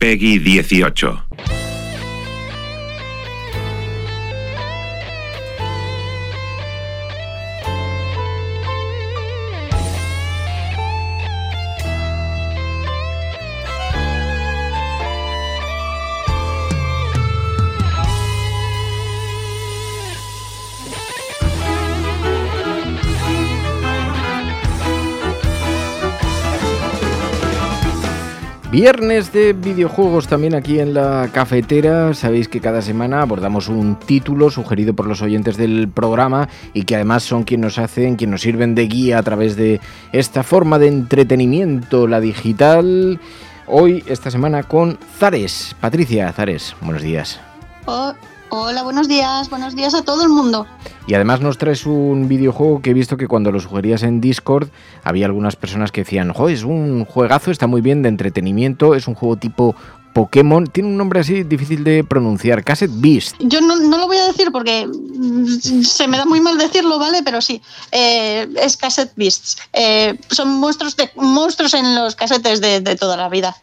Peggy 0.00 0.38
18. 0.38 1.69
Viernes 28.70 29.32
de 29.32 29.52
videojuegos 29.52 30.28
también 30.28 30.54
aquí 30.54 30.78
en 30.78 30.94
la 30.94 31.28
cafetera. 31.32 32.14
Sabéis 32.14 32.46
que 32.46 32.60
cada 32.60 32.82
semana 32.82 33.20
abordamos 33.20 33.66
un 33.66 33.98
título 33.98 34.48
sugerido 34.48 34.94
por 34.94 35.08
los 35.08 35.22
oyentes 35.22 35.56
del 35.56 35.88
programa 35.88 36.48
y 36.72 36.84
que 36.84 36.94
además 36.94 37.24
son 37.24 37.42
quienes 37.42 37.64
nos 37.64 37.78
hacen, 37.78 38.14
quienes 38.14 38.30
nos 38.30 38.42
sirven 38.42 38.76
de 38.76 38.86
guía 38.86 39.18
a 39.18 39.24
través 39.24 39.56
de 39.56 39.80
esta 40.12 40.44
forma 40.44 40.78
de 40.78 40.86
entretenimiento, 40.86 42.06
la 42.06 42.20
digital. 42.20 43.18
Hoy, 43.66 44.04
esta 44.06 44.30
semana, 44.30 44.62
con 44.62 44.98
Zares. 45.18 45.74
Patricia 45.80 46.32
Zares, 46.32 46.76
buenos 46.80 47.02
días. 47.02 47.40
Oh, 47.86 48.12
hola, 48.50 48.82
buenos 48.82 49.08
días. 49.08 49.48
Buenos 49.48 49.74
días 49.74 49.94
a 49.94 50.02
todo 50.02 50.22
el 50.24 50.28
mundo. 50.28 50.66
Y 51.06 51.14
además 51.14 51.40
nos 51.40 51.58
traes 51.58 51.86
un 51.86 52.28
videojuego 52.28 52.82
que 52.82 52.90
he 52.90 52.94
visto 52.94 53.16
que 53.16 53.26
cuando 53.26 53.50
lo 53.50 53.60
sugerías 53.60 54.02
en 54.02 54.20
Discord 54.20 54.68
había 55.02 55.26
algunas 55.26 55.56
personas 55.56 55.90
que 55.92 56.02
decían, 56.02 56.32
jo, 56.32 56.48
es 56.48 56.62
un 56.62 57.04
juegazo, 57.04 57.50
está 57.50 57.66
muy 57.66 57.80
bien 57.80 58.02
de 58.02 58.08
entretenimiento, 58.08 58.94
es 58.94 59.08
un 59.08 59.14
juego 59.14 59.36
tipo 59.36 59.74
Pokémon, 60.12 60.66
tiene 60.66 60.88
un 60.88 60.96
nombre 60.96 61.20
así 61.20 61.42
difícil 61.44 61.84
de 61.84 62.04
pronunciar, 62.04 62.64
Cassette 62.64 62.90
Beast. 62.94 63.36
Yo 63.40 63.60
no, 63.60 63.76
no 63.76 63.98
lo 63.98 64.06
voy 64.06 64.16
a 64.18 64.26
decir 64.26 64.50
porque 64.52 64.88
se 65.82 66.08
me 66.08 66.16
da 66.16 66.24
muy 66.24 66.40
mal 66.40 66.58
decirlo, 66.58 66.98
¿vale? 66.98 67.22
Pero 67.22 67.40
sí, 67.40 67.60
eh, 67.92 68.48
es 68.56 68.76
Cassette 68.76 69.12
Beasts. 69.16 69.56
Eh, 69.72 70.18
son 70.30 70.58
monstruos, 70.58 70.96
de, 70.96 71.10
monstruos 71.16 71.74
en 71.74 71.94
los 71.94 72.16
casetes 72.16 72.60
de, 72.60 72.80
de 72.80 72.96
toda 72.96 73.16
la 73.16 73.28
vida, 73.28 73.56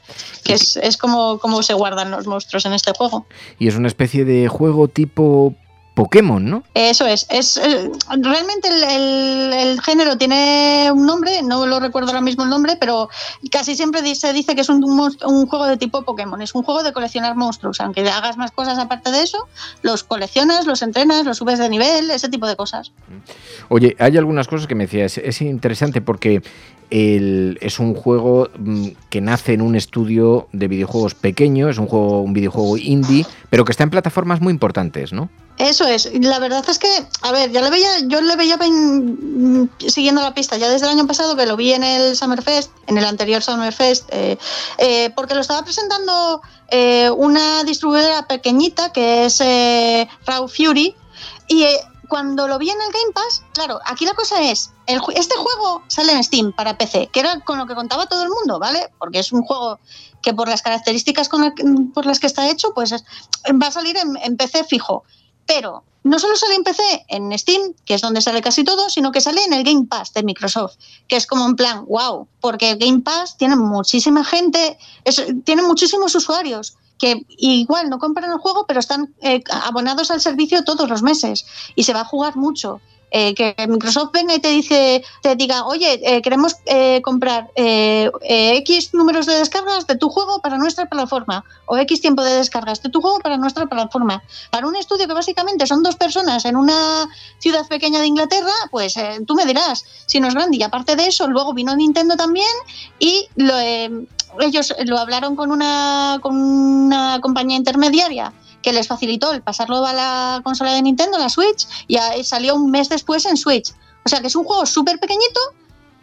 que 0.44 0.54
es, 0.54 0.78
es 0.78 0.98
como, 0.98 1.40
como 1.40 1.64
se 1.64 1.74
guardan 1.74 2.12
los 2.12 2.28
monstruos 2.28 2.66
en 2.66 2.74
este 2.74 2.94
juego. 2.94 3.26
Y 3.60 3.68
es 3.68 3.76
una 3.76 3.88
especie 3.88 4.26
de 4.26 4.48
juego 4.48 4.88
tipo 4.88 5.56
Pokémon, 5.98 6.48
¿no? 6.48 6.62
Eso 6.76 7.08
es. 7.08 7.26
es 7.32 7.58
eh, 7.58 7.90
realmente 8.22 8.68
el, 8.68 8.84
el- 8.84 9.54
el 9.54 9.82
género 9.82 10.16
tiene 10.16 10.92
un 10.94 11.08
nombre, 11.08 11.42
no 11.42 11.66
lo 11.66 11.80
recuerdo 11.80 12.10
ahora 12.10 12.22
mismo 12.22 12.44
el 12.44 12.52
nombre, 12.52 12.76
pero 12.80 13.10
casi 13.52 13.76
siempre 13.76 14.02
se 14.14 14.32
dice 14.32 14.54
que 14.54 14.62
es 14.62 14.70
un, 14.70 14.84
un 14.84 15.48
juego 15.48 15.66
de 15.66 15.76
tipo 15.78 16.04
Pokémon. 16.04 16.40
Es 16.44 16.54
un 16.54 16.62
juego 16.62 16.84
de 16.84 16.94
coleccionar 16.94 17.36
monstruos. 17.36 17.82
Aunque 17.82 18.08
hagas 18.08 18.38
más 18.38 18.52
cosas 18.52 18.78
aparte 18.78 19.10
de 19.10 19.24
eso, 19.24 19.40
los 19.82 20.04
coleccionas, 20.04 20.68
los 20.68 20.84
entrenas, 20.84 21.26
los 21.26 21.38
subes 21.38 21.58
de 21.58 21.68
nivel, 21.68 22.12
ese 22.12 22.30
tipo 22.30 22.46
de 22.46 22.56
cosas. 22.56 22.92
Oye, 23.70 23.96
hay 23.98 24.18
algunas 24.18 24.48
cosas 24.48 24.68
que 24.68 24.76
me 24.76 24.84
decías, 24.86 25.18
es 25.18 25.42
interesante 25.42 26.02
porque 26.02 26.44
el- 26.92 27.58
es 27.60 27.80
un 27.80 27.96
juego 27.96 28.50
mm, 28.56 28.90
que 29.10 29.20
nace 29.20 29.54
en 29.54 29.62
un 29.64 29.76
estudio 29.76 30.48
de 30.54 30.68
videojuegos 30.68 31.16
pequeño, 31.16 31.70
es 31.70 31.80
un 31.80 31.88
juego, 31.88 32.22
un 32.22 32.34
videojuego 32.34 32.78
indie, 32.78 33.26
pero 33.50 33.66
que 33.66 33.72
está 33.72 33.84
en 33.84 33.90
plataformas 33.90 34.42
muy 34.42 34.54
importantes, 34.54 35.12
¿no? 35.12 35.30
Eso 35.58 35.86
es. 35.88 36.10
La 36.22 36.38
verdad 36.40 36.64
es 36.70 36.78
que, 36.78 36.88
a 37.24 37.32
ver, 37.32 37.52
ya 37.52 37.62
le 37.62 37.70
veía, 37.72 37.90
yo 38.06 38.22
le 38.22 38.36
veía 38.36 38.58
mm, 38.58 39.70
siguiendo 39.88 40.22
la 40.22 40.34
pista 40.34 40.56
ya 40.58 40.70
desde 40.70 40.86
el 40.86 40.92
año 40.94 41.08
pasado 41.08 41.36
que 41.36 41.46
lo 41.48 41.56
vi 41.58 41.74
en 41.74 41.84
el 41.84 42.16
Summerfest, 42.16 42.72
en 42.86 42.98
el 42.98 43.06
anterior 43.06 43.42
Summerfest, 43.42 44.06
eh, 44.12 44.38
eh, 44.78 45.10
porque 45.16 45.34
lo 45.34 45.42
estaba 45.42 45.64
presentando 45.64 46.42
eh, 46.70 47.10
una 47.10 47.64
distribuidora 47.64 48.28
pequeñita 48.28 48.92
que 48.94 49.26
es 49.26 49.42
eh, 49.42 50.08
Raw 50.28 50.48
Fury 50.48 50.96
y 51.48 51.64
eh, 51.64 51.80
cuando 52.08 52.48
lo 52.48 52.58
vi 52.60 52.70
en 52.70 52.78
el 52.80 52.92
Game 52.92 53.12
Pass, 53.14 53.42
claro, 53.54 53.80
aquí 53.86 54.06
la 54.06 54.14
cosa 54.14 54.42
es, 54.42 54.72
el 54.86 55.02
este 55.16 55.36
juego 55.36 55.82
sale 55.88 56.14
en 56.14 56.24
Steam 56.24 56.54
para 56.54 56.78
PC, 56.78 57.10
que 57.12 57.20
era 57.20 57.40
con 57.42 57.58
lo 57.58 57.66
que 57.66 57.76
contaba 57.76 58.06
todo 58.06 58.22
el 58.24 58.30
mundo, 58.30 58.60
¿vale? 58.60 58.92
Porque 59.00 59.20
es 59.20 59.32
un 59.34 59.42
juego 59.42 59.80
que 60.22 60.34
por 60.34 60.48
las 60.48 60.62
características 60.62 61.28
con 61.30 61.54
por 61.94 62.06
las 62.06 62.20
que 62.20 62.28
está 62.28 62.48
hecho, 62.50 62.74
pues 62.74 62.92
es- 62.94 63.04
va 63.62 63.68
a 63.68 63.72
salir 63.72 63.98
en- 63.98 64.18
en 64.24 64.38
PC 64.38 64.64
fijo. 64.64 65.04
Pero 65.48 65.84
no 66.04 66.20
solo 66.20 66.36
sale 66.36 66.56
en 66.56 66.64
PC, 66.64 67.06
en 67.10 67.38
Steam, 67.38 67.74
que 67.86 67.96
es 67.96 68.02
donde 68.02 68.22
sale 68.22 68.42
casi 68.42 68.64
todo, 68.64 68.90
sino 68.90 69.12
que 69.12 69.22
sale 69.22 69.44
en 69.44 69.54
el 69.54 69.64
Game 69.64 69.86
Pass 69.86 70.14
de 70.14 70.24
Microsoft, 70.24 70.76
que 71.08 71.16
es 71.16 71.28
como 71.28 71.46
en 71.46 71.56
plan, 71.56 71.86
wow, 71.86 72.28
porque 72.40 72.76
Game 72.76 73.02
Pass 73.02 73.38
tiene 73.38 73.56
muchísima 73.56 74.24
gente, 74.24 74.78
tiene 75.44 75.64
muchísimos 75.64 76.16
usuarios 76.16 76.78
que 76.98 77.26
igual 77.30 77.90
no 77.90 78.00
compran 78.00 78.32
el 78.32 78.40
juego, 78.40 78.66
pero 78.68 78.80
están 78.80 79.14
eh, 79.22 79.44
abonados 79.64 80.10
al 80.10 80.22
servicio 80.22 80.64
todos 80.64 80.90
los 80.90 81.04
meses 81.04 81.46
y 81.76 81.84
se 81.84 81.94
va 81.94 82.02
a 82.02 82.06
jugar 82.06 82.36
mucho. 82.36 82.82
Eh, 83.10 83.34
que 83.36 83.56
Microsoft 83.68 84.12
venga 84.12 84.36
y 84.36 84.40
te 84.40 84.50
dice, 84.50 85.02
te 85.22 85.36
diga, 85.38 85.66
oye, 85.66 86.02
eh, 86.04 86.22
queremos 86.22 86.58
eh, 86.66 87.02
comprar 87.02 87.50
eh, 87.56 88.12
eh, 88.22 88.58
X 88.58 88.94
números 88.94 89.26
de 89.26 89.36
descargas 89.36 89.88
de 89.88 89.96
tu 89.96 90.10
juego 90.10 90.42
para 90.42 90.58
nuestra 90.58 90.88
plataforma 90.88 91.46
o 91.68 91.78
X 91.78 92.02
tiempo 92.02 92.22
de 92.22 92.34
descargas 92.34 92.82
de 92.84 92.90
tu 92.90 93.00
juego 93.00 93.20
para 93.20 93.38
nuestra 93.38 93.66
plataforma. 93.66 94.22
Para 94.52 94.68
un 94.68 94.76
estudio 94.76 95.08
que 95.08 95.14
básicamente 95.14 95.66
son 95.68 95.84
dos 95.84 95.96
personas 95.96 96.44
en 96.44 96.58
una 96.58 97.08
ciudad 97.40 97.66
pequeña 97.68 98.02
de 98.02 98.08
Inglaterra, 98.08 98.52
pues 98.72 98.98
eh, 98.98 99.20
tú 99.26 99.36
me 99.36 99.46
dirás 99.46 99.86
si 100.06 100.20
no 100.20 100.28
es 100.28 100.34
grande. 100.34 100.58
Y 100.58 100.64
aparte 100.64 100.98
de 100.98 101.08
eso, 101.08 101.28
luego 101.28 101.54
vino 101.54 101.74
Nintendo 101.78 102.18
también 102.18 102.48
y 103.00 103.30
lo, 103.38 103.58
ellos 104.42 104.76
lo 104.86 104.98
hablaron 104.98 105.38
con 105.38 105.52
una, 105.52 106.20
con 106.22 106.36
una 106.36 107.20
compañía 107.22 107.56
intermediaria 107.56 108.34
que 108.62 108.74
les 108.74 108.88
facilitó 108.88 109.32
el 109.34 109.42
pasarlo 109.42 109.86
a 109.86 109.94
la 109.94 110.42
consola 110.44 110.74
de 110.74 110.82
Nintendo, 110.82 111.18
la 111.18 111.30
Switch, 111.30 111.68
y 111.88 111.98
salió 112.24 112.56
un 112.56 112.72
mes 112.72 112.90
después 112.90 113.26
en 113.26 113.38
Switch. 113.38 113.74
O 114.06 114.10
sea 114.10 114.22
que 114.22 114.28
es 114.28 114.36
un 114.36 114.44
juego 114.44 114.66
súper 114.66 115.00
pequeñito, 115.00 115.40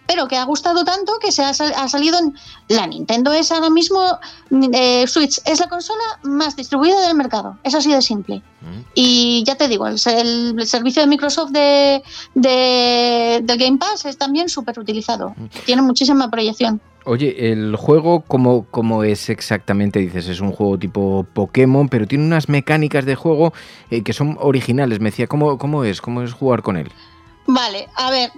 pero 0.07 0.29
que 0.29 0.37
ha 0.37 0.45
gustado 0.45 0.85
tanto 0.85 1.19
que 1.19 1.33
se 1.33 1.43
ha, 1.43 1.55
sal- 1.55 1.73
ha 1.75 1.89
salido 1.89 2.19
en 2.19 2.35
la 2.69 2.87
Nintendo 2.87 3.33
es 3.33 3.51
ahora 3.51 3.71
mismo 3.71 4.03
eh, 4.75 5.07
Switch 5.07 5.41
es 5.47 5.61
la 5.61 5.69
consola 5.69 6.03
más 6.23 6.57
distribuida 6.57 7.01
del 7.07 7.15
mercado 7.17 7.59
es 7.63 7.75
así 7.75 7.91
de 7.91 8.03
simple. 8.03 8.43
Y 8.95 9.45
ya 9.47 9.57
te 9.57 9.67
digo 9.67 9.87
el, 9.87 9.99
servicio 9.99 11.01
de 11.03 11.09
Microsoft 11.09 11.53
de, 11.53 12.03
de, 12.35 13.41
de 13.43 13.57
Game 13.57 13.79
Pass 13.79 14.05
es 14.05 14.19
también 14.19 14.49
súper 14.51 14.79
utilizado 14.79 15.35
tiene 15.65 15.81
muchísima 15.83 16.31
proyección 16.31 16.83
Oye, 17.07 17.53
el 17.53 17.77
juego, 17.77 18.23
¿cómo, 18.27 18.65
¿cómo 18.71 19.05
es 19.05 19.29
exactamente? 19.29 19.99
Dices, 19.99 20.27
es 20.29 20.41
un 20.41 20.53
juego 20.53 20.79
tipo 20.79 21.27
Pokémon, 21.35 21.89
pero 21.91 22.07
tiene 22.07 22.25
unas 22.25 22.49
mecánicas 22.49 23.05
de 23.05 23.15
juego 23.15 23.53
eh, 23.91 24.03
que 24.03 24.15
son 24.15 24.39
originales. 24.41 25.01
Me 25.01 25.11
decía, 25.11 25.27
¿cómo, 25.27 25.59
¿cómo 25.59 25.85
es? 25.85 26.01
¿Cómo 26.01 26.23
es 26.23 26.33
jugar 26.33 26.63
con 26.63 26.79
él? 26.79 26.91
Vale, 27.47 27.89
a 27.97 28.11
ver, 28.11 28.33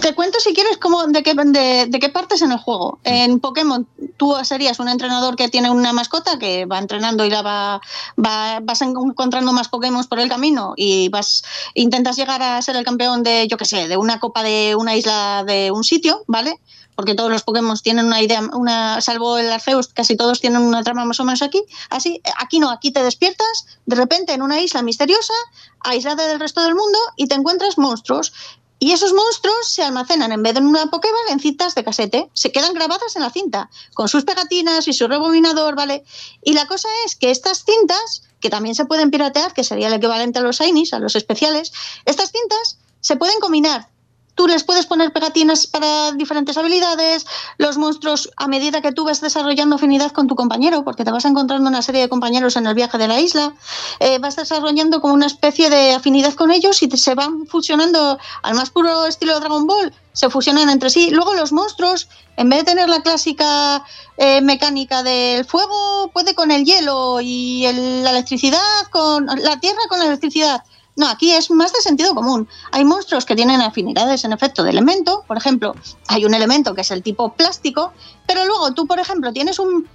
te 0.00 0.14
cuento 0.14 0.40
si 0.40 0.54
quieres 0.54 0.78
cómo, 0.78 1.06
de, 1.08 1.22
qué, 1.22 1.34
de, 1.34 1.88
de 1.90 1.98
qué 1.98 2.08
partes 2.08 2.40
en 2.40 2.52
el 2.52 2.56
juego. 2.58 2.98
En 3.04 3.38
Pokémon 3.38 3.86
tú 4.16 4.34
serías 4.44 4.80
un 4.80 4.88
entrenador 4.88 5.36
que 5.36 5.50
tiene 5.50 5.68
una 5.70 5.92
mascota 5.92 6.38
que 6.38 6.64
va 6.64 6.78
entrenando 6.78 7.26
y 7.26 7.28
la 7.28 7.42
va, 7.42 7.82
va- 8.18 8.60
vas 8.62 8.80
encontrando 8.80 9.52
más 9.52 9.68
Pokémon 9.68 10.02
por 10.06 10.20
el 10.20 10.30
camino 10.30 10.72
y 10.74 11.10
vas 11.10 11.44
intentas 11.74 12.16
llegar 12.16 12.42
a 12.42 12.62
ser 12.62 12.76
el 12.76 12.84
campeón 12.86 13.22
de, 13.22 13.46
yo 13.46 13.58
qué 13.58 13.66
sé, 13.66 13.88
de 13.88 13.98
una 13.98 14.20
copa 14.20 14.42
de 14.42 14.74
una 14.74 14.96
isla 14.96 15.44
de 15.46 15.70
un 15.70 15.84
sitio, 15.84 16.22
¿vale? 16.26 16.54
Porque 16.96 17.14
todos 17.14 17.30
los 17.30 17.42
Pokémon 17.42 17.76
tienen 17.78 18.06
una 18.06 18.22
idea, 18.22 18.40
una, 18.40 19.00
salvo 19.00 19.38
el 19.38 19.52
Arceus, 19.52 19.88
casi 19.88 20.16
todos 20.16 20.40
tienen 20.40 20.62
una 20.62 20.82
trama 20.82 21.04
más 21.04 21.20
o 21.20 21.24
menos 21.24 21.42
aquí. 21.42 21.62
Así, 21.90 22.20
aquí 22.38 22.58
no, 22.58 22.70
aquí 22.70 22.90
te 22.90 23.02
despiertas 23.02 23.66
de 23.84 23.96
repente 23.96 24.32
en 24.32 24.42
una 24.42 24.60
isla 24.60 24.82
misteriosa, 24.82 25.34
aislada 25.80 26.26
del 26.26 26.40
resto 26.40 26.62
del 26.64 26.74
mundo, 26.74 26.98
y 27.16 27.28
te 27.28 27.34
encuentras 27.34 27.76
monstruos. 27.76 28.32
Y 28.78 28.92
esos 28.92 29.12
monstruos 29.12 29.68
se 29.68 29.82
almacenan 29.82 30.32
en 30.32 30.42
vez 30.42 30.54
de 30.54 30.60
en 30.60 30.66
una 30.66 30.86
Pokéball 30.86 31.28
en 31.30 31.40
cintas 31.40 31.74
de 31.74 31.84
casete. 31.84 32.30
Se 32.34 32.52
quedan 32.52 32.74
grabadas 32.74 33.16
en 33.16 33.22
la 33.22 33.30
cinta, 33.30 33.70
con 33.94 34.08
sus 34.08 34.24
pegatinas 34.24 34.88
y 34.88 34.92
su 34.92 35.06
rebobinador, 35.06 35.76
¿vale? 35.76 36.04
Y 36.42 36.54
la 36.54 36.66
cosa 36.66 36.88
es 37.04 37.16
que 37.16 37.30
estas 37.30 37.64
cintas, 37.64 38.22
que 38.40 38.50
también 38.50 38.74
se 38.74 38.84
pueden 38.84 39.10
piratear, 39.10 39.54
que 39.54 39.64
sería 39.64 39.88
el 39.88 39.94
equivalente 39.94 40.38
a 40.38 40.42
los 40.42 40.58
Shinies, 40.58 40.92
a 40.92 40.98
los 40.98 41.16
especiales, 41.16 41.72
estas 42.04 42.30
cintas 42.30 42.78
se 43.00 43.16
pueden 43.16 43.38
combinar 43.40 43.88
Tú 44.36 44.46
les 44.46 44.64
puedes 44.64 44.84
poner 44.84 45.12
pegatinas 45.14 45.66
para 45.66 46.12
diferentes 46.12 46.58
habilidades, 46.58 47.26
los 47.56 47.78
monstruos 47.78 48.30
a 48.36 48.48
medida 48.48 48.82
que 48.82 48.92
tú 48.92 49.04
vas 49.04 49.22
desarrollando 49.22 49.76
afinidad 49.76 50.12
con 50.12 50.26
tu 50.26 50.36
compañero, 50.36 50.84
porque 50.84 51.04
te 51.04 51.10
vas 51.10 51.24
encontrando 51.24 51.70
una 51.70 51.80
serie 51.80 52.02
de 52.02 52.10
compañeros 52.10 52.54
en 52.56 52.66
el 52.66 52.74
viaje 52.74 52.98
de 52.98 53.08
la 53.08 53.18
isla, 53.18 53.54
eh, 53.98 54.18
vas 54.18 54.36
desarrollando 54.36 55.00
como 55.00 55.14
una 55.14 55.24
especie 55.24 55.70
de 55.70 55.94
afinidad 55.94 56.34
con 56.34 56.50
ellos 56.50 56.82
y 56.82 56.90
se 56.90 57.14
van 57.14 57.46
fusionando 57.46 58.18
al 58.42 58.54
más 58.54 58.68
puro 58.68 59.06
estilo 59.06 59.40
Dragon 59.40 59.66
Ball, 59.66 59.94
se 60.12 60.28
fusionan 60.28 60.68
entre 60.68 60.90
sí. 60.90 61.08
Luego 61.10 61.32
los 61.32 61.52
monstruos, 61.52 62.08
en 62.36 62.50
vez 62.50 62.58
de 62.60 62.72
tener 62.72 62.90
la 62.90 63.00
clásica 63.00 63.84
eh, 64.18 64.42
mecánica 64.42 65.02
del 65.02 65.46
fuego, 65.46 66.10
puede 66.12 66.34
con 66.34 66.50
el 66.50 66.66
hielo 66.66 67.20
y 67.22 67.66
la 68.02 68.10
electricidad 68.10 68.60
con 68.90 69.24
la 69.24 69.58
tierra 69.60 69.80
con 69.88 69.98
la 69.98 70.06
electricidad. 70.06 70.62
No, 70.96 71.08
aquí 71.08 71.30
es 71.32 71.50
más 71.50 71.72
de 71.74 71.80
sentido 71.80 72.14
común. 72.14 72.48
Hay 72.72 72.84
monstruos 72.84 73.26
que 73.26 73.36
tienen 73.36 73.60
afinidades 73.60 74.24
en 74.24 74.32
efecto 74.32 74.64
de 74.64 74.70
elemento. 74.70 75.24
Por 75.26 75.36
ejemplo, 75.36 75.74
hay 76.08 76.24
un 76.24 76.32
elemento 76.32 76.74
que 76.74 76.80
es 76.80 76.90
el 76.90 77.02
tipo 77.02 77.34
plástico, 77.34 77.92
pero 78.26 78.46
luego 78.46 78.72
tú, 78.72 78.86
por 78.86 78.98
ejemplo, 78.98 79.30
tienes 79.32 79.58
un, 79.58 79.86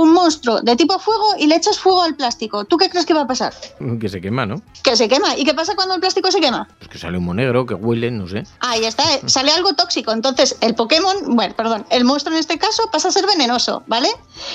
un 0.00 0.14
monstruo 0.14 0.62
de 0.62 0.76
tipo 0.76 0.98
fuego 0.98 1.34
y 1.38 1.46
le 1.46 1.56
echas 1.56 1.78
fuego 1.78 2.02
al 2.02 2.14
plástico. 2.14 2.64
¿Tú 2.64 2.78
qué 2.78 2.88
crees 2.88 3.04
que 3.04 3.12
va 3.12 3.22
a 3.22 3.26
pasar? 3.26 3.52
Que 4.00 4.08
se 4.08 4.22
quema, 4.22 4.46
¿no? 4.46 4.62
Que 4.82 4.96
se 4.96 5.10
quema. 5.10 5.36
¿Y 5.36 5.44
qué 5.44 5.52
pasa 5.52 5.74
cuando 5.74 5.94
el 5.94 6.00
plástico 6.00 6.30
se 6.30 6.40
quema? 6.40 6.66
Pues 6.78 6.88
que 6.88 6.98
sale 6.98 7.18
humo 7.18 7.34
negro, 7.34 7.66
que 7.66 7.74
huele, 7.74 8.10
no 8.10 8.26
sé. 8.26 8.44
Ahí 8.60 8.86
está, 8.86 9.02
eh, 9.14 9.20
sale 9.26 9.52
algo 9.52 9.74
tóxico. 9.74 10.12
Entonces, 10.12 10.56
el 10.62 10.74
Pokémon, 10.74 11.36
bueno, 11.36 11.54
perdón, 11.54 11.84
el 11.90 12.04
monstruo 12.04 12.34
en 12.34 12.40
este 12.40 12.58
caso 12.58 12.84
pasa 12.90 13.08
a 13.08 13.10
ser 13.10 13.26
venenoso, 13.26 13.82
¿vale? 13.88 14.08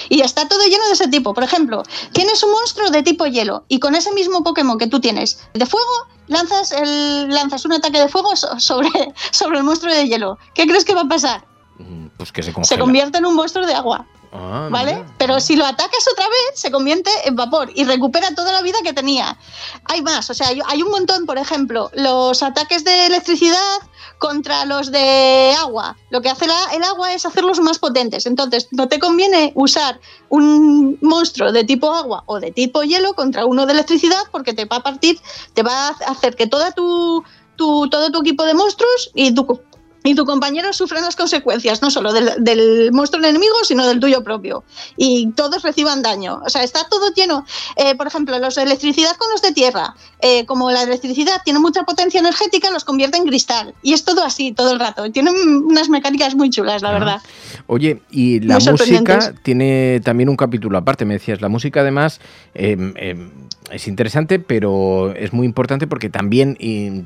Y 0.10 0.22
está 0.22 0.48
todo 0.48 0.64
lleno 0.64 0.84
de 0.88 0.94
ese 0.94 1.08
tipo. 1.10 1.36
Por 1.36 1.44
ejemplo, 1.44 1.84
tienes 2.12 2.42
un 2.42 2.52
monstruo 2.52 2.90
de 2.90 3.04
tipo 3.04 3.28
hielo 3.28 3.66
y 3.68 3.80
con 3.80 3.94
ese 3.94 4.12
mismo 4.14 4.44
Pokémon 4.44 4.80
que 4.80 4.88
tú 4.88 5.00
tienes 5.00 5.40
de 5.54 5.66
fuego, 5.68 5.92
lanzas, 6.26 6.72
el, 6.72 7.30
lanzas 7.30 7.66
un 7.66 7.74
ataque 7.74 8.00
de 8.00 8.10
fuego 8.10 8.36
sobre, 8.36 8.90
sobre 9.30 9.60
el 9.60 9.64
monstruo 9.64 9.94
de 9.94 10.08
hielo. 10.08 10.40
¿Qué 10.56 10.66
crees 10.66 10.86
que 10.86 10.96
va 10.96 11.02
a 11.02 11.08
pasar? 11.08 11.46
Mm, 11.78 12.08
pues 12.18 12.32
que 12.32 12.42
se. 12.42 12.52
Se 12.64 12.80
convierte 12.80 13.20
en 13.20 13.28
un 13.28 13.36
monstruo 13.36 13.68
de 13.68 13.76
agua. 13.76 14.08
Ah, 14.32 14.68
¿Vale? 14.72 14.96
mira. 14.96 15.14
Pero 15.18 15.40
si 15.40 15.56
lo 15.56 15.66
atacas 15.66 16.06
otra 16.12 16.26
vez, 16.28 16.60
se 16.60 16.72
convierte 16.72 17.10
en 17.26 17.36
vapor 17.36 17.72
y 17.76 17.84
recupera 17.86 18.34
toda 18.36 18.52
la 18.52 18.62
vida 18.62 18.80
que 18.84 18.94
tenía. 18.94 19.38
Hay 19.86 20.02
más, 20.02 20.30
o 20.30 20.34
sea, 20.34 20.48
hay, 20.66 20.82
un 20.84 20.92
montón, 20.92 21.26
por 21.26 21.38
ejemplo, 21.38 21.90
los 21.94 22.42
ataques 22.44 22.84
de 22.84 23.06
electricidad 23.08 23.80
contra 24.20 24.66
los 24.66 24.92
de 24.92 25.54
agua. 25.60 25.98
Lo 26.10 26.22
que 26.22 26.30
hace 26.30 26.48
la- 26.48 26.70
el 26.74 26.84
agua 26.84 27.14
es 27.14 27.26
hacerlos 27.26 27.60
más 27.60 27.80
potentes. 27.80 28.26
Entonces, 28.26 28.68
no 28.72 28.88
te 28.88 28.98
conviene 29.00 29.52
usar 29.56 30.00
un 30.30 30.98
monstruo 31.02 31.52
de 31.52 31.64
tipo 31.64 31.94
agua 31.94 32.24
o 32.26 32.40
de 32.40 32.52
tipo 32.52 32.84
hielo 32.84 33.14
contra 33.14 33.46
uno 33.46 33.66
de 33.66 33.74
electricidad 33.74 34.24
porque 34.32 34.54
te 34.54 34.66
va 34.66 34.78
a 34.78 34.84
partir, 34.84 35.20
te 35.54 35.64
va 35.64 35.88
a 35.88 35.90
hacer 36.12 36.36
que 36.36 36.48
toda 36.48 36.72
tu, 36.72 37.24
tu- 37.58 37.90
todo 37.90 38.10
tu 38.12 38.22
equipo 38.22 38.44
de 38.46 38.54
monstruos 38.54 39.12
y 39.14 39.34
tu, 39.34 39.62
y 40.06 40.14
tu 40.14 40.24
compañero 40.24 40.72
sufran 40.72 41.04
las 41.04 41.16
consecuencias, 41.16 41.82
no 41.82 41.90
solo 41.90 42.14
del, 42.14 42.32
del 42.38 42.92
monstruo 42.92 43.24
enemigo, 43.24 43.56
sino 43.64 43.88
del 43.88 44.00
tuyo 44.00 44.24
propio. 44.24 44.64
Y 44.96 45.32
todos 45.32 45.64
reciban 45.64 46.02
daño. 46.04 46.42
O 46.46 46.50
sea, 46.50 46.64
está 46.64 46.88
todo 46.88 47.12
lleno. 47.14 47.46
Eh, 47.76 47.96
por 47.96 48.08
ejemplo, 48.08 48.38
los 48.38 48.56
de 48.56 48.64
electricidad 48.64 49.16
con 49.18 49.30
los 49.32 49.42
de 49.42 49.52
tierra. 49.52 49.96
Eh, 50.20 50.46
como 50.46 50.70
la 50.70 50.84
electricidad 50.84 51.42
tiene 51.44 51.60
mucha 51.60 51.84
potencia 51.84 52.20
energética, 52.20 52.70
los 52.70 52.86
convierte 52.86 53.18
en 53.18 53.26
cristal. 53.26 53.74
Y 53.82 53.94
es 53.94 54.06
todo 54.06 54.24
así, 54.24 54.52
todo 54.52 54.72
el 54.72 54.80
rato. 54.80 55.12
Tienen 55.12 55.36
unas 55.36 55.90
mecánicas 55.90 56.36
muy 56.36 56.52
chulas, 56.52 56.84
la 56.84 56.92
verdad. 56.92 57.22
Oye, 57.68 58.02
y 58.12 58.40
la 58.42 58.60
Muy 58.60 58.72
música 58.74 59.34
tiene 59.42 60.02
también 60.04 60.30
un 60.30 60.36
capítulo 60.36 60.78
aparte, 60.78 61.06
me 61.06 61.16
decías. 61.16 61.42
La 61.42 61.50
música 61.50 61.82
además 61.82 62.22
eh, 62.54 62.78
eh, 62.96 63.30
es 63.72 63.88
interesante, 63.88 64.40
pero 64.40 65.14
es 65.16 65.34
muy 65.34 65.46
importante 65.46 65.88
porque 65.88 66.10
también 66.10 66.58
eh, 66.60 67.04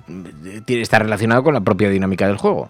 está 0.68 1.00
relacionado 1.00 1.44
con 1.44 1.54
la 1.54 1.62
propia 1.62 1.90
dinámica 1.90 2.28
del 2.28 2.38
juego. 2.38 2.69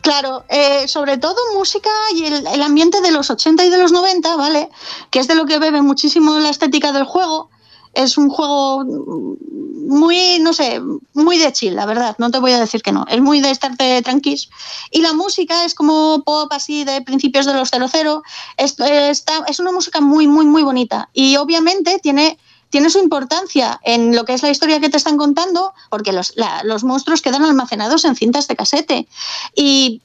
Claro, 0.00 0.44
eh, 0.48 0.86
sobre 0.86 1.18
todo 1.18 1.36
música 1.54 1.90
y 2.14 2.24
el, 2.24 2.62
ambiente 2.62 3.00
de 3.00 3.10
los 3.10 3.30
80 3.30 3.64
y 3.64 3.70
de 3.70 3.78
los 3.78 3.92
90, 3.92 4.36
¿vale? 4.36 4.68
Que 5.10 5.18
es 5.18 5.28
de 5.28 5.34
lo 5.34 5.44
que 5.44 5.58
bebe 5.58 5.82
muchísimo 5.82 6.38
la 6.38 6.50
estética 6.50 6.92
del 6.92 7.04
juego. 7.04 7.50
Es 7.94 8.16
un 8.16 8.28
juego 8.28 8.84
muy, 8.84 10.38
no 10.40 10.52
sé, 10.52 10.80
muy 11.14 11.38
de 11.38 11.52
chill, 11.52 11.74
la 11.74 11.86
verdad, 11.86 12.14
no 12.18 12.30
te 12.30 12.38
voy 12.38 12.52
a 12.52 12.60
decir 12.60 12.82
que 12.82 12.92
no. 12.92 13.06
Es 13.08 13.20
muy 13.20 13.40
de 13.40 13.50
estarte 13.50 14.00
tranquis. 14.02 14.50
Y 14.92 15.00
la 15.00 15.14
música 15.14 15.64
es 15.64 15.74
como 15.74 16.22
pop 16.24 16.52
así 16.52 16.84
de 16.84 17.00
principios 17.02 17.46
de 17.46 17.54
los 17.54 17.70
00. 17.70 18.22
Es, 18.56 18.76
es 18.78 19.58
una 19.58 19.72
música 19.72 20.00
muy, 20.00 20.28
muy, 20.28 20.46
muy 20.46 20.62
bonita. 20.62 21.08
Y 21.12 21.36
obviamente 21.36 21.98
tiene 22.00 22.38
tiene 22.70 22.90
su 22.90 22.98
importancia 22.98 23.80
en 23.82 24.14
lo 24.14 24.24
que 24.24 24.34
es 24.34 24.42
la 24.42 24.50
historia 24.50 24.80
que 24.80 24.90
te 24.90 24.96
están 24.96 25.16
contando, 25.16 25.72
porque 25.90 26.12
los, 26.12 26.34
los 26.64 26.84
monstruos 26.84 27.22
quedan 27.22 27.44
almacenados 27.44 28.04
en 28.04 28.14
cintas 28.14 28.46
de 28.48 28.56
casete. 28.56 29.08
Y 29.54 30.02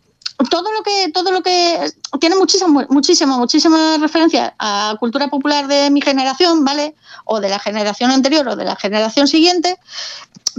todo 0.49 0.71
lo 0.71 0.81
que, 0.83 1.11
todo 1.13 1.31
lo 1.31 1.41
que 1.41 1.91
tiene 2.19 2.35
muchísima, 2.35 2.85
muchísima, 2.89 3.37
muchísima 3.37 3.97
referencia 3.99 4.55
a 4.59 4.95
cultura 4.99 5.27
popular 5.27 5.67
de 5.67 5.89
mi 5.89 6.01
generación, 6.01 6.63
¿vale? 6.65 6.95
O 7.25 7.39
de 7.39 7.49
la 7.49 7.59
generación 7.59 8.11
anterior 8.11 8.47
o 8.47 8.55
de 8.55 8.65
la 8.65 8.75
generación 8.75 9.27
siguiente. 9.27 9.77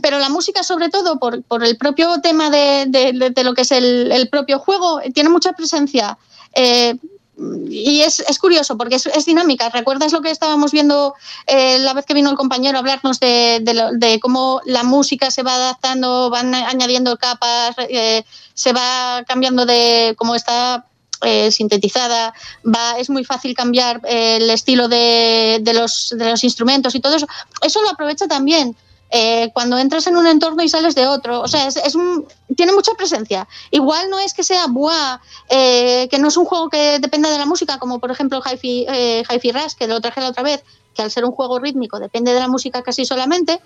Pero 0.02 0.18
la 0.18 0.28
música, 0.28 0.62
sobre 0.62 0.88
todo, 0.90 1.18
por, 1.18 1.42
por 1.42 1.64
el 1.64 1.76
propio 1.76 2.20
tema 2.20 2.50
de, 2.50 2.86
de- 2.88 3.44
lo 3.44 3.54
que 3.54 3.62
es 3.62 3.72
el, 3.72 4.10
el 4.12 4.28
propio 4.28 4.58
juego, 4.58 5.00
tiene 5.12 5.28
mucha 5.30 5.52
presencia. 5.52 6.18
Eh, 6.54 6.96
y 7.36 8.02
es, 8.02 8.20
es 8.20 8.38
curioso 8.38 8.76
porque 8.76 8.96
es, 8.96 9.26
dinámica. 9.26 9.68
¿Recuerdas 9.68 10.12
lo 10.12 10.22
que 10.22 10.30
estábamos 10.30 10.70
viendo 10.70 11.14
eh, 11.46 11.78
la 11.80 11.92
vez 11.92 12.06
que 12.06 12.14
vino 12.14 12.30
el 12.30 12.36
compañero 12.36 12.76
a 12.76 12.80
hablarnos 12.80 13.18
de, 13.18 13.60
de 13.92 14.20
cómo 14.20 14.60
la 14.64 14.84
música 14.84 15.30
se 15.30 15.42
va 15.42 15.56
adaptando, 15.56 16.30
van 16.30 16.54
añadiendo 16.54 17.16
capas, 17.16 17.74
eh, 17.88 18.24
se 18.54 18.72
va 18.72 19.24
cambiando 19.26 19.66
de 19.66 20.14
cómo 20.16 20.34
está 20.34 20.86
eh, 21.22 21.50
sintetizada, 21.50 22.34
va, 22.64 22.98
es 22.98 23.10
muy 23.10 23.24
fácil 23.24 23.54
cambiar 23.54 24.00
el 24.04 24.48
estilo 24.50 24.88
de, 24.88 25.58
de 25.60 25.74
los, 25.74 26.14
de 26.16 26.30
los 26.30 26.44
instrumentos 26.44 26.94
y 26.94 27.00
todo 27.00 27.16
eso. 27.16 27.26
Eso 27.62 27.82
lo 27.82 27.90
aprovecha 27.90 28.28
también. 28.28 28.76
Eh, 29.16 29.50
cuando 29.54 29.78
entras 29.78 30.08
en 30.08 30.16
un 30.16 30.26
entorno 30.26 30.60
y 30.64 30.68
sales 30.68 30.96
de 30.96 31.06
otro, 31.06 31.40
o 31.40 31.46
sea, 31.46 31.68
es, 31.68 31.94
un- 31.94 32.26
tiene 32.56 32.72
mucha 32.72 32.92
presencia. 32.94 33.46
Igual 33.70 34.10
no 34.10 34.18
es 34.18 34.34
que 34.34 34.42
sea 34.42 34.66
buah, 34.66 35.20
eh, 35.48 36.08
que 36.10 36.18
no 36.18 36.26
es 36.26 36.36
un 36.36 36.44
juego 36.44 36.68
que 36.68 36.98
dependa 36.98 37.30
de 37.30 37.38
la 37.38 37.46
música, 37.46 37.78
como 37.78 38.00
por 38.00 38.10
ejemplo 38.10 38.42
Hi-Fi, 38.44 38.86
eh, 38.88 39.22
Rush, 39.28 39.74
que 39.78 39.86
lo 39.86 40.00
traje 40.00 40.20
la 40.20 40.30
otra 40.30 40.42
vez, 40.42 40.64
que 40.96 41.02
al 41.02 41.12
ser 41.12 41.24
un 41.24 41.30
juego 41.30 41.60
rítmico 41.60 42.00
depende 42.00 42.32
de 42.34 42.40
la 42.40 42.48
música 42.48 42.82
casi 42.82 43.04
solamente, 43.04 43.60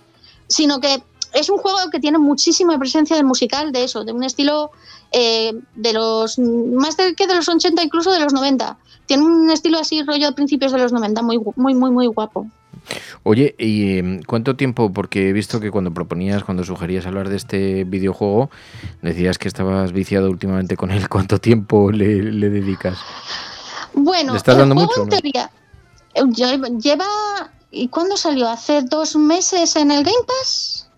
sino 0.49 0.81
que 0.81 1.03
es 1.33 1.49
un 1.49 1.57
juego 1.57 1.79
que 1.91 1.99
tiene 1.99 2.19
muchísima 2.19 2.79
presencia 2.79 3.17
del 3.17 3.25
musical, 3.25 3.73
de 3.73 3.85
eso, 3.85 4.05
de 4.05 4.13
un 4.13 4.25
estilo 4.25 4.71
eh, 5.13 5.55
de 5.75 5.93
los 5.95 6.39
más 6.39 6.99
de, 6.99 7.15
que 7.15 7.27
de 7.27 7.37
los 7.37 7.49
80, 7.49 7.83
incluso 7.83 8.13
de 8.13 8.21
los 8.21 8.35
90. 8.35 8.77
Tiene 9.07 9.23
un 9.23 9.51
estilo 9.51 9.79
así, 9.79 10.03
rollo 10.03 10.27
de 10.27 10.33
principios 10.33 10.73
de 10.73 10.79
los 10.79 10.93
90, 10.93 11.23
muy, 11.23 11.39
muy, 11.57 11.73
muy, 11.75 11.91
muy 11.91 12.07
guapo. 12.07 12.47
Oye, 13.23 13.55
¿y 13.59 13.99
em, 13.99 14.23
cuánto 14.23 14.57
tiempo? 14.57 14.93
Porque 14.93 15.29
he 15.29 15.33
visto 15.33 15.61
que 15.61 15.71
cuando 15.71 15.93
proponías, 15.93 16.45
cuando 16.45 16.65
sugerías 16.65 17.07
hablar 17.07 17.29
de 17.29 17.37
este 17.37 17.85
videojuego, 17.85 18.51
decías 19.03 19.39
que 19.39 19.49
estabas 19.49 19.93
viciado 19.93 20.31
últimamente 20.31 20.77
con 20.77 20.91
él. 20.91 21.09
¿Cuánto 21.09 21.39
tiempo 21.39 21.91
le, 21.93 22.23
le 22.23 22.49
dedicas? 22.51 22.99
Bueno, 23.95 24.33
¿Le 24.33 24.39
estás 24.39 24.55
el 24.55 24.61
dando 24.61 24.75
juego 24.75 24.91
mucho 24.91 25.03
en 25.03 25.09
teoría 25.09 25.51
eh, 26.15 26.23
lle- 26.23 26.81
lleva. 26.81 27.07
¿Y 27.71 27.89
cuándo 27.89 28.17
salió? 28.17 28.49
Hace 28.49 28.83
dos 28.83 29.15
meses 29.17 29.77
en 29.77 29.91
el 29.91 30.03
Game 30.05 30.25
Pass. 30.27 30.89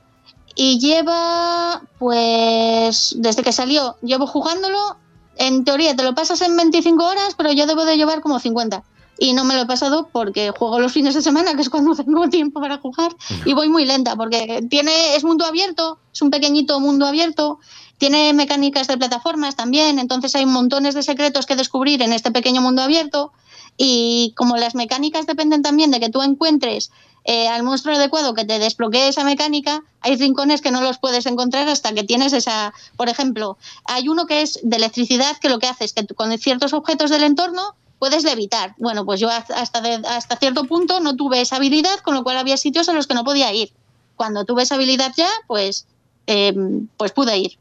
Y 0.54 0.78
lleva, 0.78 1.82
pues, 1.98 3.14
desde 3.18 3.42
que 3.42 3.52
salió, 3.52 3.96
llevo 4.02 4.26
jugándolo. 4.26 4.96
En 5.36 5.64
teoría 5.64 5.96
te 5.96 6.02
lo 6.02 6.14
pasas 6.14 6.42
en 6.42 6.56
25 6.56 7.02
horas, 7.04 7.34
pero 7.36 7.50
yo 7.52 7.66
debo 7.66 7.84
de 7.84 7.96
llevar 7.96 8.20
como 8.20 8.38
50. 8.38 8.82
Y 9.22 9.34
no 9.34 9.44
me 9.44 9.54
lo 9.54 9.60
he 9.60 9.66
pasado 9.66 10.08
porque 10.10 10.50
juego 10.50 10.80
los 10.80 10.92
fines 10.92 11.14
de 11.14 11.20
semana, 11.20 11.54
que 11.54 11.60
es 11.60 11.68
cuando 11.68 11.94
tengo 12.04 12.28
tiempo 12.30 12.58
para 12.58 12.78
jugar. 12.78 13.14
Y 13.44 13.52
voy 13.52 13.68
muy 13.68 13.84
lenta 13.84 14.16
porque 14.16 14.66
tiene 14.70 15.14
es 15.14 15.24
mundo 15.24 15.44
abierto, 15.44 15.98
es 16.12 16.22
un 16.22 16.30
pequeñito 16.30 16.80
mundo 16.80 17.06
abierto. 17.06 17.60
Tiene 17.98 18.32
mecánicas 18.32 18.88
de 18.88 18.96
plataformas 18.96 19.56
también, 19.56 19.98
entonces 19.98 20.34
hay 20.34 20.46
montones 20.46 20.94
de 20.94 21.02
secretos 21.02 21.44
que 21.44 21.54
descubrir 21.54 22.00
en 22.00 22.14
este 22.14 22.30
pequeño 22.30 22.62
mundo 22.62 22.80
abierto. 22.80 23.32
Y 23.76 24.32
como 24.36 24.56
las 24.56 24.74
mecánicas 24.74 25.26
dependen 25.26 25.60
también 25.60 25.90
de 25.90 26.00
que 26.00 26.08
tú 26.08 26.22
encuentres 26.22 26.90
eh, 27.24 27.48
al 27.48 27.62
monstruo 27.62 27.94
adecuado 27.94 28.32
que 28.32 28.46
te 28.46 28.58
desbloquee 28.58 29.08
esa 29.08 29.24
mecánica, 29.24 29.82
hay 30.00 30.16
rincones 30.16 30.62
que 30.62 30.70
no 30.70 30.80
los 30.80 30.96
puedes 30.96 31.26
encontrar 31.26 31.68
hasta 31.68 31.92
que 31.92 32.04
tienes 32.04 32.32
esa. 32.32 32.72
Por 32.96 33.10
ejemplo, 33.10 33.58
hay 33.84 34.08
uno 34.08 34.26
que 34.26 34.40
es 34.40 34.58
de 34.62 34.76
electricidad 34.76 35.36
que 35.36 35.50
lo 35.50 35.58
que 35.58 35.66
hace 35.66 35.84
es 35.84 35.92
que 35.92 36.06
con 36.06 36.36
ciertos 36.38 36.72
objetos 36.72 37.10
del 37.10 37.24
entorno 37.24 37.74
puedes 38.00 38.24
levitar. 38.24 38.74
Bueno, 38.78 39.04
pues 39.04 39.20
yo 39.20 39.28
hasta, 39.30 39.54
hasta 39.60 40.36
cierto 40.36 40.64
punto 40.64 40.98
no 40.98 41.14
tuve 41.14 41.40
esa 41.40 41.56
habilidad, 41.56 42.00
con 42.00 42.14
lo 42.14 42.24
cual 42.24 42.38
había 42.38 42.56
sitios 42.56 42.88
a 42.88 42.92
los 42.92 43.06
que 43.06 43.14
no 43.14 43.22
podía 43.22 43.52
ir. 43.54 43.70
Cuando 44.16 44.44
tuve 44.44 44.64
esa 44.64 44.74
habilidad 44.74 45.12
ya, 45.16 45.28
pues, 45.46 45.86
eh, 46.26 46.52
pues 46.96 47.12
pude 47.12 47.38
ir. 47.38 47.58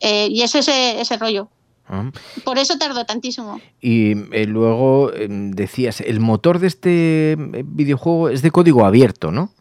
Eh, 0.00 0.26
y 0.30 0.42
es 0.42 0.54
ese 0.56 1.16
rollo. 1.18 1.48
Ah. 1.88 2.10
Por 2.44 2.58
eso 2.58 2.78
tardó 2.78 3.04
tantísimo. 3.04 3.60
Y 3.80 4.12
eh, 4.34 4.46
luego 4.46 5.12
em, 5.12 5.50
decías, 5.50 6.00
el 6.00 6.20
motor 6.20 6.58
de 6.58 6.66
este 6.68 7.36
videojuego 7.38 8.30
es 8.30 8.40
de 8.40 8.50
código 8.50 8.86
abierto, 8.86 9.30
¿no? 9.30 9.52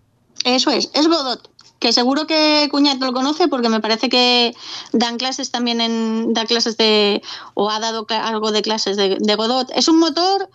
Eso 0.45 0.71
es, 0.71 0.89
es 0.93 1.07
Godot, 1.07 1.50
que 1.81 1.91
seguro 1.91 2.27
que 2.27 2.69
Cuñat 2.69 3.00
lo 3.00 3.11
conoce 3.11 3.47
porque 3.47 3.67
me 3.67 3.81
parece 3.81 4.07
que 4.07 4.53
dan 4.93 5.17
clases 5.17 5.50
también 5.50 5.81
en, 5.81 6.31
da 6.31 6.45
clases 6.45 6.77
de, 6.77 7.23
o 7.55 7.71
ha 7.71 7.79
dado 7.79 8.05
algo 8.07 8.51
de 8.51 8.61
clases 8.61 8.95
de, 8.97 9.17
de 9.19 9.35
Godot. 9.35 9.67
Es 9.75 9.88
un 9.88 9.97
motor 9.97 10.47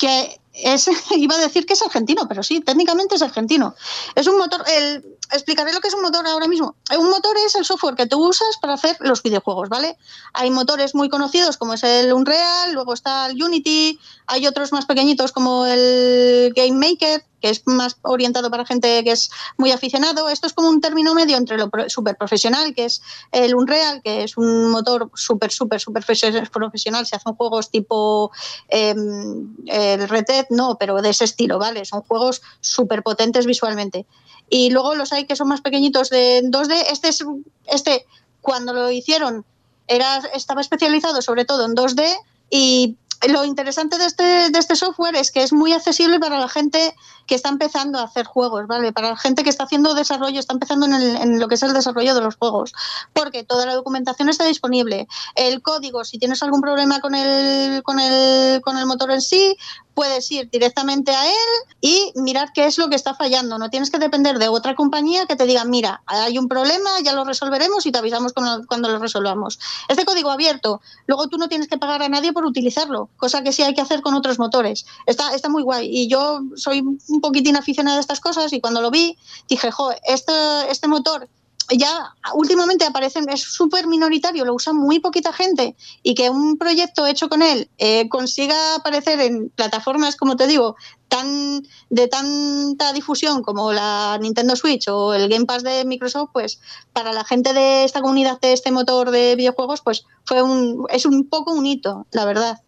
que 0.00 0.40
es, 0.52 0.88
iba 1.16 1.34
a 1.34 1.38
decir 1.38 1.66
que 1.66 1.74
es 1.74 1.82
argentino, 1.82 2.26
pero 2.28 2.42
sí, 2.42 2.60
técnicamente 2.60 3.14
es 3.14 3.22
argentino. 3.22 3.74
Es 4.14 4.26
un 4.26 4.38
motor, 4.38 4.64
el, 4.68 5.04
explicaré 5.32 5.72
lo 5.72 5.80
que 5.80 5.88
es 5.88 5.94
un 5.94 6.02
motor 6.02 6.26
ahora 6.26 6.48
mismo. 6.48 6.76
Un 6.98 7.10
motor 7.10 7.36
es 7.44 7.54
el 7.54 7.64
software 7.64 7.94
que 7.94 8.06
tú 8.06 8.28
usas 8.28 8.56
para 8.60 8.74
hacer 8.74 8.96
los 9.00 9.22
videojuegos, 9.22 9.68
¿vale? 9.68 9.96
Hay 10.32 10.50
motores 10.50 10.94
muy 10.94 11.08
conocidos 11.08 11.56
como 11.56 11.74
es 11.74 11.82
el 11.84 12.12
Unreal, 12.12 12.72
luego 12.72 12.94
está 12.94 13.26
el 13.26 13.42
Unity, 13.42 13.98
hay 14.26 14.46
otros 14.46 14.72
más 14.72 14.86
pequeñitos 14.86 15.32
como 15.32 15.66
el 15.66 16.52
Game 16.54 16.72
Maker, 16.72 17.24
que 17.40 17.50
es 17.50 17.62
más 17.66 17.96
orientado 18.02 18.50
para 18.50 18.66
gente 18.66 19.02
que 19.02 19.12
es 19.12 19.30
muy 19.56 19.72
aficionado. 19.72 20.28
Esto 20.28 20.46
es 20.46 20.52
como 20.52 20.68
un 20.68 20.80
término 20.80 21.14
medio 21.14 21.36
entre 21.36 21.56
lo 21.56 21.70
súper 21.88 22.16
profesional, 22.16 22.74
que 22.74 22.84
es 22.84 23.02
el 23.32 23.54
Unreal, 23.54 24.02
que 24.02 24.24
es 24.24 24.36
un 24.36 24.70
motor 24.70 25.10
súper, 25.14 25.50
súper, 25.50 25.80
súper 25.80 26.04
profesional. 26.52 27.06
Se 27.06 27.16
hacen 27.16 27.34
juegos 27.34 27.70
tipo 27.70 28.30
em, 28.68 29.56
el 29.66 30.08
Red 30.08 30.24
No, 30.50 30.76
pero 30.78 31.02
de 31.02 31.10
ese 31.10 31.24
estilo, 31.24 31.58
¿vale? 31.58 31.84
Son 31.84 32.02
juegos 32.02 32.42
súper 32.60 33.02
potentes 33.02 33.46
visualmente. 33.46 34.06
Y 34.48 34.70
luego 34.70 34.94
los 34.94 35.12
hay 35.12 35.26
que 35.26 35.36
son 35.36 35.48
más 35.48 35.60
pequeñitos 35.60 36.10
de 36.10 36.42
2D. 36.44 36.86
Este, 36.90 37.08
es, 37.08 37.24
este 37.66 38.06
cuando 38.40 38.72
lo 38.72 38.90
hicieron, 38.90 39.44
era, 39.86 40.18
estaba 40.34 40.60
especializado 40.60 41.20
sobre 41.22 41.44
todo 41.44 41.64
en 41.66 41.74
2D 41.74 42.16
y 42.48 42.96
lo 43.28 43.44
interesante 43.44 43.98
de 43.98 44.06
este, 44.06 44.50
de 44.50 44.58
este 44.58 44.76
software 44.76 45.14
es 45.14 45.30
que 45.30 45.42
es 45.42 45.52
muy 45.52 45.72
accesible 45.72 46.18
para 46.18 46.38
la 46.38 46.48
gente 46.48 46.94
que 47.26 47.34
está 47.34 47.50
empezando 47.50 47.98
a 47.98 48.04
hacer 48.04 48.24
juegos, 48.24 48.66
¿vale? 48.66 48.92
Para 48.92 49.10
la 49.10 49.16
gente 49.16 49.44
que 49.44 49.50
está 49.50 49.64
haciendo 49.64 49.94
desarrollo, 49.94 50.40
está 50.40 50.54
empezando 50.54 50.86
en, 50.86 50.94
en, 50.94 51.38
lo 51.38 51.46
que 51.46 51.56
es 51.56 51.62
el 51.62 51.74
desarrollo 51.74 52.14
de 52.14 52.22
los 52.22 52.36
juegos, 52.36 52.72
porque 53.12 53.44
toda 53.44 53.66
la 53.66 53.74
documentación 53.74 54.30
está 54.30 54.46
disponible. 54.46 55.06
El 55.34 55.60
código, 55.60 56.04
si 56.04 56.18
tienes 56.18 56.42
algún 56.42 56.62
problema 56.62 57.00
con 57.00 57.14
el, 57.14 57.82
con 57.82 58.00
el, 58.00 58.62
con 58.62 58.78
el 58.78 58.86
motor 58.86 59.10
en 59.10 59.20
sí, 59.20 59.56
puedes 60.00 60.32
ir 60.32 60.48
directamente 60.48 61.10
a 61.14 61.28
él 61.28 61.76
y 61.82 62.10
mirar 62.14 62.54
qué 62.54 62.64
es 62.64 62.78
lo 62.78 62.88
que 62.88 62.96
está 62.96 63.14
fallando. 63.14 63.58
No 63.58 63.68
tienes 63.68 63.90
que 63.90 63.98
depender 63.98 64.38
de 64.38 64.48
otra 64.48 64.74
compañía 64.74 65.26
que 65.26 65.36
te 65.36 65.44
diga, 65.44 65.66
mira, 65.66 66.00
hay 66.06 66.38
un 66.38 66.48
problema, 66.48 66.88
ya 67.04 67.12
lo 67.12 67.22
resolveremos 67.22 67.84
y 67.84 67.92
te 67.92 67.98
avisamos 67.98 68.32
cuando, 68.32 68.88
lo 68.88 68.98
resolvamos. 68.98 69.58
Es 69.90 69.98
de 69.98 70.06
código 70.06 70.30
abierto. 70.30 70.80
Luego 71.06 71.28
tú 71.28 71.36
no 71.36 71.50
tienes 71.50 71.68
que 71.68 71.76
pagar 71.76 72.02
a 72.02 72.08
nadie 72.08 72.32
por 72.32 72.46
utilizarlo, 72.46 73.10
cosa 73.18 73.42
que 73.42 73.52
sí 73.52 73.60
hay 73.62 73.74
que 73.74 73.82
hacer 73.82 74.00
con 74.00 74.14
otros 74.14 74.38
motores. 74.38 74.86
Está, 75.04 75.34
está 75.34 75.50
muy 75.50 75.62
guay. 75.62 75.86
Y 75.94 76.08
yo 76.08 76.40
soy 76.56 76.80
un 76.80 77.20
poquitín 77.20 77.56
aficionada 77.56 77.98
a 77.98 78.00
estas 78.00 78.20
cosas 78.20 78.54
y 78.54 78.60
cuando 78.62 78.80
lo 78.80 78.90
vi 78.90 79.18
dije, 79.50 79.70
jo, 79.70 79.92
este, 80.06 80.32
este 80.70 80.88
motor 80.88 81.28
ya 81.70 82.14
últimamente 82.34 82.84
aparecen, 82.84 83.28
es 83.28 83.42
súper 83.42 83.86
minoritario, 83.86 84.44
lo 84.44 84.54
usa 84.54 84.72
muy 84.72 85.00
poquita 85.00 85.32
gente 85.32 85.76
y 86.02 86.14
que 86.14 86.30
un 86.30 86.58
proyecto 86.58 87.06
hecho 87.06 87.28
con 87.28 87.42
él 87.42 87.70
eh, 87.78 88.08
consiga 88.08 88.74
aparecer 88.74 89.20
en 89.20 89.50
plataformas, 89.50 90.16
como 90.16 90.36
te 90.36 90.46
digo, 90.46 90.76
tan 91.08 91.62
de 91.90 92.08
tanta 92.08 92.92
difusión 92.92 93.42
como 93.42 93.72
la 93.72 94.18
Nintendo 94.20 94.56
Switch 94.56 94.88
o 94.88 95.12
el 95.14 95.28
Game 95.28 95.46
Pass 95.46 95.62
de 95.62 95.84
Microsoft, 95.84 96.30
pues 96.32 96.60
para 96.92 97.12
la 97.12 97.24
gente 97.24 97.52
de 97.52 97.84
esta 97.84 98.00
comunidad 98.00 98.40
de 98.40 98.52
este 98.52 98.70
motor 98.70 99.10
de 99.10 99.36
videojuegos, 99.36 99.80
pues 99.82 100.04
fue 100.24 100.42
un, 100.42 100.86
es 100.88 101.06
un 101.06 101.28
poco 101.28 101.52
un 101.52 101.66
hito, 101.66 102.06
la 102.12 102.24
verdad. 102.24 102.60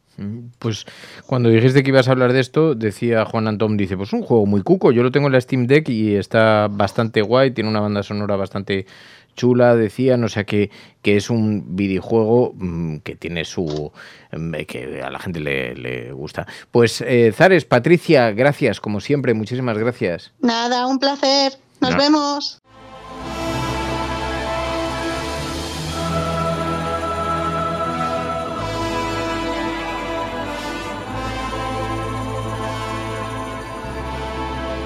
Pues 0.59 0.85
cuando 1.26 1.49
dijiste 1.49 1.83
que 1.83 1.90
ibas 1.90 2.09
a 2.09 2.12
hablar 2.12 2.33
de 2.33 2.40
esto, 2.40 2.75
decía 2.75 3.25
Juan 3.25 3.49
Antón, 3.49 3.76
dice, 3.76 3.97
pues 3.97 4.12
un 4.12 4.23
juego 4.23 4.47
muy 4.47 4.62
cuco, 4.62 4.92
yo 4.92 5.02
lo 5.02 5.11
tengo 5.11 5.26
en 5.26 5.33
la 5.33 5.40
Steam 5.40 5.66
Deck 5.66 5.88
y 5.88 6.14
está 6.14 6.69
bastante 6.71 7.23
guay, 7.23 7.52
tiene 7.52 7.71
una 7.71 7.81
banda 7.81 8.02
sonora 8.02 8.37
bastante 8.37 8.87
chula, 9.35 9.75
decía, 9.76 10.16
o 10.23 10.28
sea 10.28 10.45
que, 10.45 10.71
que 11.00 11.16
es 11.16 11.31
un 11.31 11.76
videojuego 11.76 12.52
mm, 12.54 12.99
que 12.99 13.16
tiene 13.16 13.45
su... 13.45 13.90
Mm, 14.33 14.52
que 14.66 15.02
a 15.02 15.11
la 15.11 15.19
gente 15.19 15.40
le, 15.40 16.12
gusta. 16.12 16.47
Pues 16.71 17.00
eh, 17.00 17.33
Zares, 17.35 17.64
Patricia, 17.64 18.31
gracias, 18.33 18.81
como 18.81 19.00
siempre, 19.00 19.35
muchísimas 19.35 19.78
gracias. 19.78 20.33
Nada, 20.40 20.87
un 20.87 20.99
placer, 20.99 21.54
nos 21.81 21.97
vemos. 21.97 22.62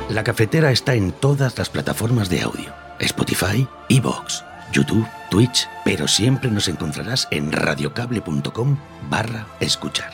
La 0.09 0.23
cafetera 0.23 0.71
está 0.71 0.95
en 0.95 1.11
todas 1.11 1.59
las 1.59 1.69
plataformas 1.69 2.31
de 2.31 2.43
audio. 2.43 2.73
Spotify, 3.01 3.67
Evox, 3.89 4.45
YouTube, 4.73 5.07
Twitch, 5.31 5.69
pero 5.85 6.07
siempre 6.07 6.49
nos 6.49 6.69
encontrarás 6.69 7.27
en 7.33 7.51
radiocable.com 7.51 8.79
barra 9.11 9.49
escuchar. 9.59 10.13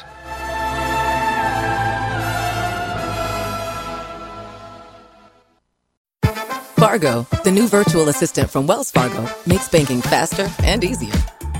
Fargo, 6.77 7.27
the 7.45 7.51
new 7.51 7.69
virtual 7.69 8.09
assistant 8.09 8.51
from 8.51 8.67
Wells 8.67 8.91
Fargo, 8.91 9.29
makes 9.47 9.69
banking 9.69 10.01
faster 10.01 10.49
and 10.65 10.83
easier. 10.83 11.15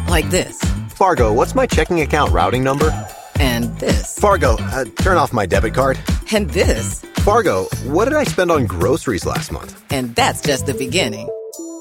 Like 0.09 0.29
this. 0.31 0.59
Fargo, 0.89 1.33
what's 1.33 1.55
my 1.55 1.67
checking 1.67 2.01
account 2.01 2.33
routing 2.33 2.65
number? 2.65 2.91
And 3.39 3.79
this. 3.79 4.19
Fargo, 4.19 4.57
uh, 4.59 4.85
turn 4.97 5.19
off 5.19 5.33
my 5.33 5.47
debit 5.47 5.75
card. 5.75 5.99
And 6.35 6.51
this. 6.51 7.05
Fargo, 7.23 7.67
what 7.85 8.07
did 8.07 8.15
I 8.15 8.25
spend 8.25 8.51
on 8.51 8.67
groceries 8.67 9.25
last 9.25 9.53
month? 9.53 9.81
And 9.93 10.13
that's 10.17 10.41
just 10.41 10.67
the 10.67 10.75
beginning. 10.75 11.29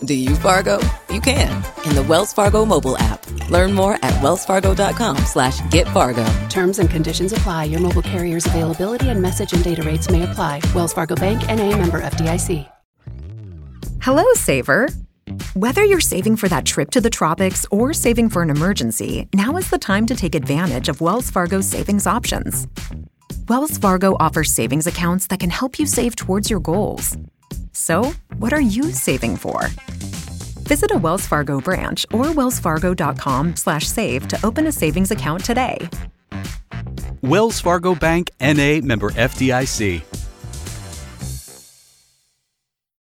Do 0.05 0.13
you 0.13 0.35
Fargo? 0.35 0.79
You 1.09 1.19
can 1.19 1.63
in 1.83 1.95
the 1.95 2.05
Wells 2.07 2.31
Fargo 2.31 2.63
mobile 2.63 2.95
app. 2.99 3.25
Learn 3.49 3.73
more 3.73 3.95
at 4.03 4.13
wellsfargo.com 4.21 5.17
slash 5.25 5.59
get 5.71 5.87
Fargo. 5.87 6.31
Terms 6.49 6.77
and 6.77 6.87
conditions 6.87 7.33
apply. 7.33 7.63
Your 7.65 7.79
mobile 7.79 8.03
carrier's 8.03 8.45
availability 8.45 9.09
and 9.09 9.19
message 9.19 9.51
and 9.51 9.63
data 9.63 9.81
rates 9.81 10.11
may 10.11 10.21
apply. 10.21 10.61
Wells 10.75 10.93
Fargo 10.93 11.15
Bank 11.15 11.49
and 11.49 11.59
a 11.59 11.75
member 11.75 11.99
FDIC. 11.99 12.69
Hello, 13.99 14.23
Saver. 14.33 14.89
Whether 15.55 15.83
you're 15.83 16.01
saving 16.01 16.35
for 16.35 16.49
that 16.49 16.67
trip 16.67 16.91
to 16.91 17.01
the 17.01 17.09
tropics 17.09 17.65
or 17.71 17.93
saving 17.93 18.29
for 18.29 18.43
an 18.43 18.51
emergency, 18.51 19.27
now 19.33 19.57
is 19.57 19.71
the 19.71 19.79
time 19.79 20.05
to 20.05 20.15
take 20.15 20.35
advantage 20.35 20.87
of 20.87 21.01
Wells 21.01 21.31
Fargo's 21.31 21.67
savings 21.67 22.05
options. 22.05 22.67
Wells 23.49 23.77
Fargo 23.77 24.15
offers 24.19 24.51
savings 24.51 24.87
accounts 24.87 25.27
that 25.27 25.39
can 25.39 25.49
help 25.49 25.79
you 25.79 25.85
save 25.85 26.15
towards 26.15 26.49
your 26.49 26.59
goals. 26.59 27.17
So, 27.71 28.11
what 28.37 28.53
are 28.53 28.61
you 28.61 28.91
saving 28.91 29.37
for? 29.37 29.67
Visit 30.67 30.91
a 30.91 30.97
Wells 30.97 31.27
Fargo 31.27 31.59
branch 31.59 32.05
or 32.13 32.25
wellsfargo.com/save 32.25 34.27
to 34.27 34.45
open 34.45 34.67
a 34.67 34.71
savings 34.71 35.11
account 35.11 35.43
today. 35.43 35.89
Wells 37.21 37.59
Fargo 37.59 37.95
Bank 37.95 38.29
NA 38.39 38.81
member 38.81 39.11
FDIC. 39.11 40.20